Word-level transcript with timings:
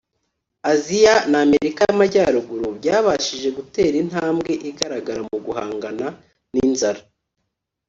Asia 0.73 1.13
n’Amerika 1.31 1.81
y’Amajyaruguru 1.87 2.67
byabashije 2.79 3.47
gutera 3.57 3.95
intambwe 4.03 4.51
igaragara 4.69 5.21
mu 5.29 5.37
guhangana 5.45 6.05
n’inzara 6.53 7.01